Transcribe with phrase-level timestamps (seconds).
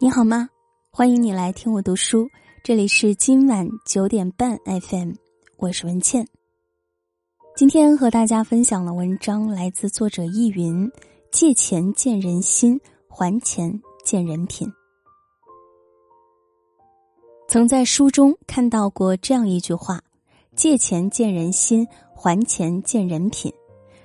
[0.00, 0.48] 你好吗？
[0.90, 2.28] 欢迎你来听我读书，
[2.64, 5.12] 这里是今晚九点半 FM，
[5.56, 6.26] 我是文倩。
[7.54, 10.90] 今天和大家分享的文章来自作者易云，
[11.30, 14.72] 借钱见人心，还钱见人品。
[17.48, 20.02] 曾在书中看到过这样一句话
[20.56, 23.52] ：“借钱见人心，还钱见人品。”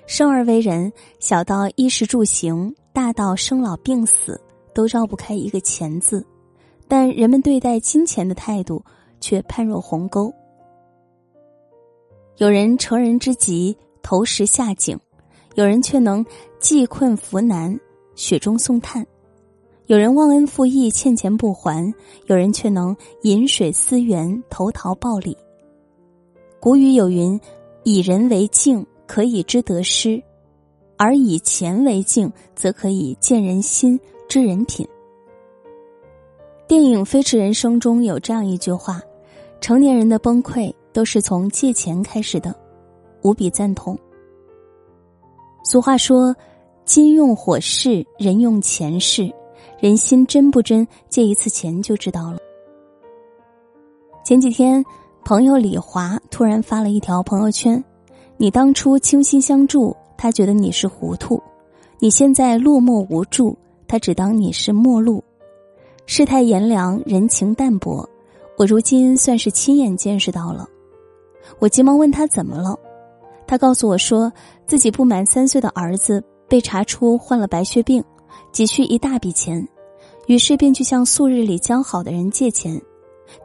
[0.06, 4.40] 生而为人，小到衣食住行，大到生老病死。
[4.74, 6.26] 都绕不开一个“钱”字，
[6.88, 8.84] 但人们对待金钱的态度
[9.20, 10.34] 却判若鸿沟。
[12.38, 14.98] 有人成人之急投石下井，
[15.54, 16.26] 有人却能
[16.58, 17.78] 济困扶难
[18.16, 19.04] 雪中送炭；
[19.86, 21.94] 有人忘恩负义欠钱不还，
[22.26, 25.38] 有人却能饮水思源投桃报李。
[26.58, 27.40] 古语有云
[27.84, 30.22] ：“以人为镜，可以知得失；
[30.96, 34.88] 而以钱为镜，则可以见人心。”知人品。
[36.66, 39.00] 电影《飞驰人生》中有这样一句话
[39.60, 42.52] ：“成年人的崩溃都是从借钱开始的。”
[43.22, 43.96] 无比赞同。
[45.62, 46.34] 俗话说
[46.84, 49.32] ：“金用火试，人用钱试，
[49.78, 52.38] 人心真不真，借一次钱就知道了。”
[54.24, 54.82] 前几天，
[55.24, 57.82] 朋友李华突然发了一条朋友圈
[58.36, 61.40] ：“你当初倾心相助，他觉得你是糊涂；
[61.98, 65.22] 你现在落寞无助。”他只当你是陌路，
[66.06, 68.08] 世态炎凉，人情淡薄。
[68.56, 70.66] 我如今算是亲眼见识到了。
[71.58, 72.76] 我急忙问他怎么了，
[73.46, 74.32] 他告诉我说
[74.66, 78.02] 自己不满三岁的儿子被查出患了白血病，
[78.50, 79.64] 急需一大笔钱，
[80.26, 82.80] 于是便去向素日里交好的人借钱。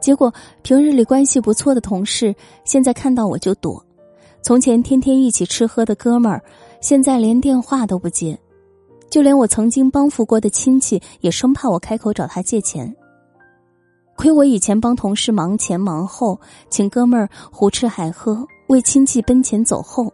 [0.00, 0.32] 结果
[0.62, 3.80] 平日里关系不错的同事，现在看到我就躲；
[4.42, 6.42] 从前天天一起吃喝的哥们儿，
[6.80, 8.38] 现在连电话都不接。
[9.10, 12.94] 就连我曾经帮扶过的亲戚，也生怕我开口找他借钱。
[14.16, 16.38] 亏我以前帮同事忙前忙后，
[16.68, 20.12] 请哥们儿胡吃海喝，为亲戚奔前走后，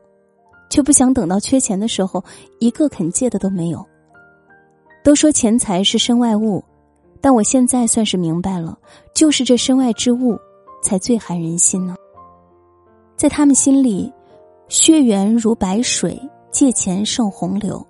[0.70, 2.22] 却不想等到缺钱的时候，
[2.58, 3.84] 一个肯借的都没有。
[5.04, 6.64] 都说钱财是身外物，
[7.20, 8.78] 但我现在算是明白了，
[9.14, 10.38] 就是这身外之物，
[10.82, 11.94] 才最寒人心呢。
[13.16, 14.12] 在他们心里，
[14.68, 17.84] 血缘如白水，借钱胜洪流。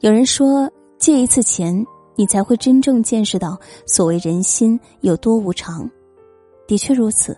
[0.00, 1.84] 有人说，借一次钱，
[2.14, 5.88] 你才会真正见识到所谓人心有多无常。
[6.66, 7.36] 的确如此，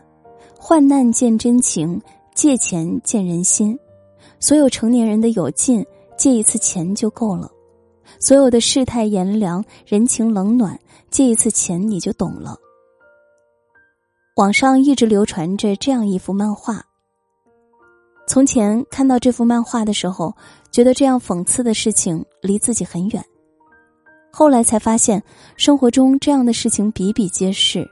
[0.56, 2.00] 患难见真情，
[2.34, 3.76] 借钱见人心。
[4.38, 5.84] 所有成年人的有劲，
[6.16, 7.50] 借一次钱就够了；
[8.20, 10.78] 所有的世态炎凉，人情冷暖，
[11.10, 12.56] 借一次钱你就懂了。
[14.36, 16.80] 网上一直流传着这样一幅漫画。
[18.30, 20.32] 从前看到这幅漫画的时候，
[20.70, 23.20] 觉得这样讽刺的事情离自己很远。
[24.30, 25.20] 后来才发现，
[25.56, 27.84] 生活中这样的事情比比皆是。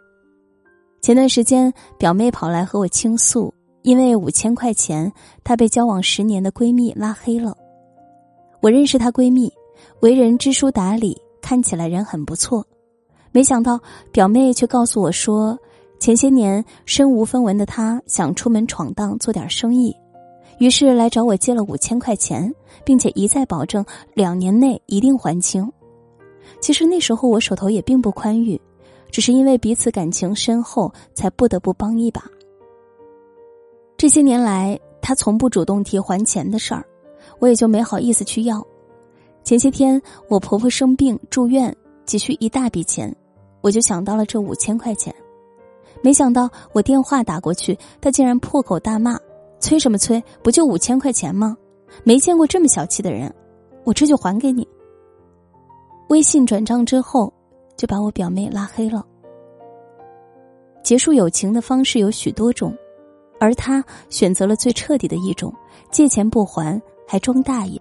[1.03, 5.13] 前段时间，表妹跑来和我倾诉，因为五千块钱，
[5.43, 7.53] 她被交往十年的闺蜜拉黑了。
[8.63, 9.53] 我认识她闺蜜，
[10.03, 12.65] 为人知书达理，看起来人很不错。
[13.33, 13.77] 没想到
[14.13, 15.59] 表妹却告诉我说，
[15.99, 19.93] 前些年身无分文的她想出门闯荡，做点生意。
[20.59, 22.53] 于是来找我借了五千块钱，
[22.85, 25.71] 并且一再保证两年内一定还清。
[26.61, 28.61] 其实那时候我手头也并不宽裕，
[29.11, 32.25] 只是因为彼此感情深厚，才不得不帮一把。
[33.97, 36.85] 这些年来，他从不主动提还钱的事儿，
[37.39, 38.65] 我也就没好意思去要。
[39.45, 41.75] 前些天我婆婆生病住院，
[42.05, 43.15] 急需一大笔钱，
[43.61, 45.15] 我就想到了这五千块钱。
[46.03, 49.19] 没想到我电话打过去，他竟然破口大骂。
[49.61, 50.23] 催什么催？
[50.43, 51.57] 不就五千块钱吗？
[52.05, 53.33] 没见过这么小气的人，
[53.85, 54.67] 我这就还给你。
[56.09, 57.33] 微信转账之后，
[57.77, 59.05] 就把我表妹拉黑了。
[60.83, 62.75] 结束友情的方式有许多种，
[63.41, 65.53] 而他选择了最彻底的一种：
[65.91, 67.81] 借钱不还，还装大爷。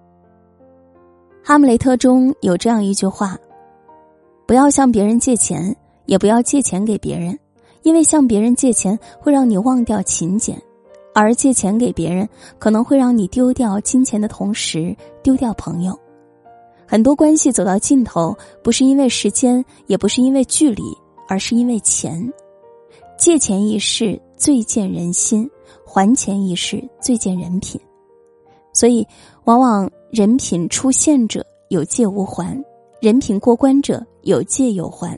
[1.44, 3.38] 哈姆雷特中有这样一句话：
[4.46, 5.74] 不要向别人借钱，
[6.06, 7.38] 也不要借钱给别人，
[7.84, 10.62] 因为向别人借钱会让你忘掉勤俭。
[11.20, 12.30] 而借钱给别人，
[12.60, 16.00] 可能会让你丢掉金钱的同时丢掉朋友。
[16.86, 20.84] 很多关系走到尽头，不是因为时间，也不是因为距离，
[21.28, 22.32] 而是因为钱。
[23.18, 25.50] 借钱一事最见人心，
[25.84, 27.82] 还钱一事最见人品。
[28.72, 29.04] 所以，
[29.46, 32.64] 往往人品出现者有借无还，
[33.02, 35.18] 人品过关者有借有还。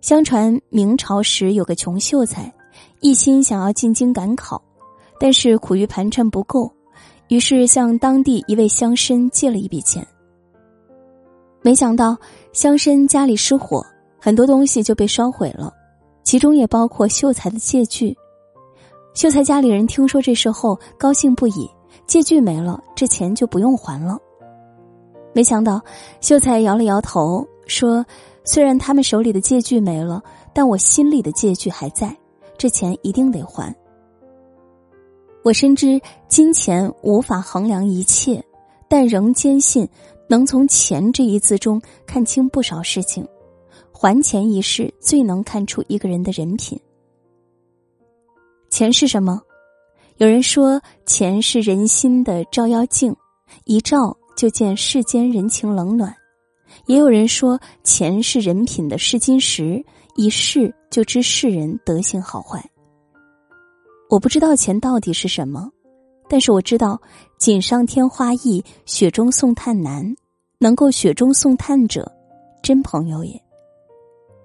[0.00, 2.52] 相传明朝时有个穷秀才。
[3.02, 4.62] 一心想要进京赶考，
[5.18, 6.72] 但是苦于盘缠不够，
[7.26, 10.06] 于是向当地一位乡绅借了一笔钱。
[11.62, 12.16] 没想到
[12.52, 13.84] 乡绅家里失火，
[14.20, 15.74] 很多东西就被烧毁了，
[16.22, 18.16] 其中也包括秀才的借据。
[19.14, 21.68] 秀才家里人听说这事后，高兴不已，
[22.06, 24.16] 借据没了，这钱就不用还了。
[25.32, 25.82] 没想到
[26.20, 28.06] 秀才摇了摇头，说
[28.46, 30.22] ：“虽然他们手里的借据没了，
[30.54, 32.16] 但我心里的借据还在，
[32.62, 33.74] 这钱一定得还。”
[35.42, 38.40] 我深知金钱无法衡量一切，
[38.88, 39.88] 但仍坚信
[40.28, 43.26] 能从“钱”这一字中看清不少事情。
[43.90, 46.78] 还钱一事最能看出一个人的人品。
[48.70, 49.42] 钱是什么？
[50.18, 53.16] 有人说，钱是人心的照妖镜，
[53.64, 56.12] 一照就见世间人情冷暖；
[56.86, 62.62] 也有人说，钱是人品的试金石，一试就知世人德行好坏。
[64.08, 65.70] 我不知道钱到底是什么，
[66.28, 67.00] 但是我知道
[67.38, 70.14] 锦上添花易，雪中送炭难。
[70.58, 72.10] 能够雪中送炭者，
[72.62, 73.42] 真朋友也。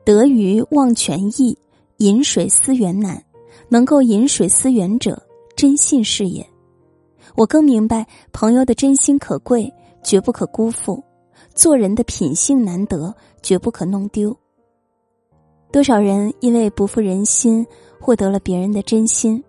[0.03, 1.55] 得鱼忘泉易，
[1.97, 3.23] 饮水思源难。
[3.69, 5.21] 能够饮水思源者，
[5.55, 6.43] 真信是也。
[7.35, 9.71] 我更明白朋友的真心可贵，
[10.03, 11.03] 绝不可辜负；
[11.53, 13.13] 做人的品性难得，
[13.43, 14.35] 绝不可弄丢。
[15.71, 17.65] 多少人因为不负人心，
[17.99, 19.43] 获得了别人的真心。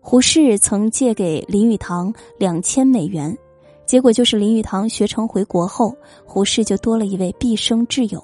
[0.00, 3.36] 胡适曾借给林语堂两千美元，
[3.86, 5.94] 结果就是林语堂学成回国后，
[6.24, 8.22] 胡适就多了一位毕生挚友。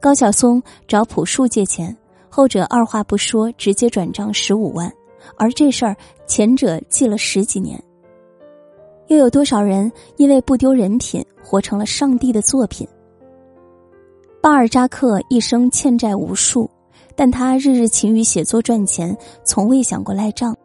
[0.00, 1.96] 高晓松找朴树借钱，
[2.28, 4.92] 后者二话不说直接转账十五万，
[5.36, 5.96] 而这事儿
[6.26, 7.82] 前者记了十几年。
[9.08, 12.86] 又有多少人因为不丢人品，活成了上帝的作品？
[14.40, 16.68] 巴尔扎克一生欠债无数。
[17.16, 20.56] 但他日日勤于写作赚钱，从未想过赖账。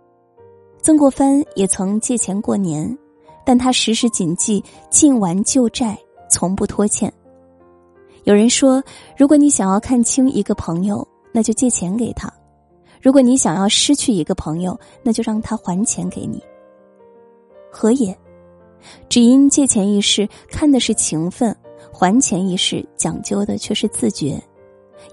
[0.83, 2.95] 曾国藩也曾借钱过年，
[3.43, 5.97] 但他时时谨记尽完旧债，
[6.29, 7.11] 从不拖欠。
[8.25, 8.83] 有人说，
[9.17, 12.29] 如果你想要看清一个朋友，那就借钱给他；
[13.01, 16.39] 如果你想要失去一个朋友，那就让他还钱给你。
[17.71, 18.15] 何也？
[19.09, 21.55] 只因借钱一事看的是情分，
[21.93, 24.41] 还钱一事讲究的却是自觉。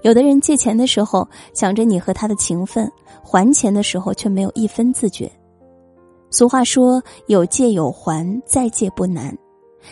[0.01, 2.91] 有的人借钱的时候想着你和他的情分，
[3.23, 5.31] 还钱的时候却没有一分自觉。
[6.31, 9.37] 俗话说：“有借有还，再借不难。”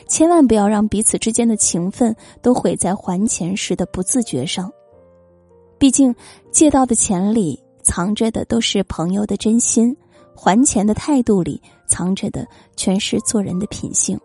[0.07, 4.71] 千万不要让彼此之间的情分都毁在还钱时的不自觉上。
[5.77, 6.13] 毕竟，
[6.51, 9.95] 借到的钱里藏着的都是朋友的真心，
[10.35, 14.19] 还钱的态度里藏着的全是做人的品性。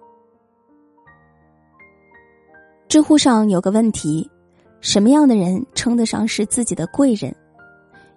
[2.95, 4.31] 知乎上有个问题。
[4.81, 7.35] 什么样的人称得上是自己的贵人？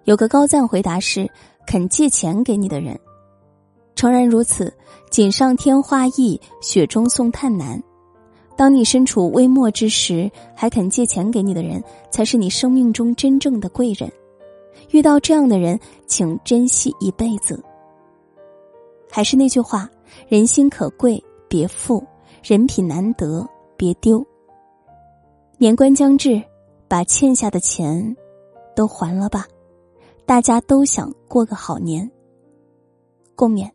[0.04, 1.28] 有个高赞回答是：
[1.66, 2.96] 肯借钱给你的人。
[3.96, 4.72] 诚然如此，
[5.10, 7.82] 锦上添花易，雪中送炭难。
[8.56, 14.08] 当你身处微末之时，还肯借钱给你的人，才是你生命中真正的贵人。
[14.92, 15.76] 遇到这样的人，
[16.06, 17.60] 请珍惜一辈子。
[19.10, 19.90] 还是那句话：
[20.28, 22.00] 人心可贵，别负；
[22.44, 23.44] 人品难得，
[23.76, 24.24] 别丢。
[25.58, 26.42] 年关将至。
[26.90, 28.16] 把欠下的钱
[28.74, 29.46] 都还了吧，
[30.24, 32.10] 大家都想过个好年。
[33.36, 33.70] 共勉。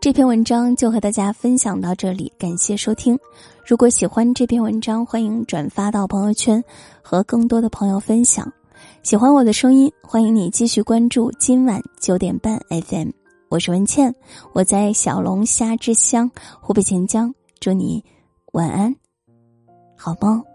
[0.00, 3.18] 这篇文章就和大家分享到这里，感谢收听。
[3.66, 6.64] 如果喜欢这篇文章，欢迎转发到朋友圈，
[7.02, 8.50] 和更多的朋友分享。
[9.02, 13.10] 喜欢我的声音，欢迎你继续关注今晚九点半 FM。
[13.50, 14.14] 我是文倩，
[14.54, 16.30] 我在小龙虾之乡
[16.62, 18.04] 湖北潜江，祝你
[18.54, 18.92] 晚安。
[19.96, 20.51] 好梦。